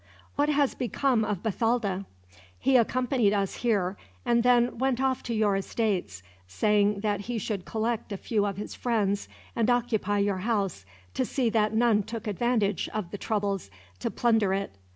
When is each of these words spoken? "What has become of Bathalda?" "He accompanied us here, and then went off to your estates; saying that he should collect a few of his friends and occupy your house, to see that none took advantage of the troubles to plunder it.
"What 0.35 0.49
has 0.49 0.73
become 0.73 1.23
of 1.23 1.43
Bathalda?" 1.43 2.05
"He 2.57 2.75
accompanied 2.75 3.33
us 3.35 3.57
here, 3.57 3.97
and 4.25 4.41
then 4.41 4.79
went 4.79 4.99
off 4.99 5.21
to 5.21 5.33
your 5.35 5.55
estates; 5.55 6.23
saying 6.47 7.01
that 7.01 7.19
he 7.29 7.37
should 7.37 7.65
collect 7.65 8.11
a 8.11 8.17
few 8.17 8.47
of 8.47 8.57
his 8.57 8.73
friends 8.73 9.29
and 9.55 9.69
occupy 9.69 10.17
your 10.17 10.39
house, 10.39 10.87
to 11.13 11.23
see 11.23 11.51
that 11.51 11.75
none 11.75 12.01
took 12.01 12.25
advantage 12.25 12.89
of 12.89 13.11
the 13.11 13.19
troubles 13.19 13.69
to 13.99 14.09
plunder 14.09 14.55
it. 14.55 14.71